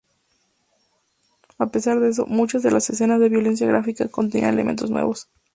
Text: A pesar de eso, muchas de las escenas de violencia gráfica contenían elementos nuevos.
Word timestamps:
A 1.59 1.67
pesar 1.67 1.99
de 1.99 2.09
eso, 2.09 2.25
muchas 2.25 2.63
de 2.63 2.71
las 2.71 2.89
escenas 2.89 3.19
de 3.19 3.29
violencia 3.29 3.67
gráfica 3.67 4.07
contenían 4.09 4.55
elementos 4.55 4.89
nuevos. 4.89 5.29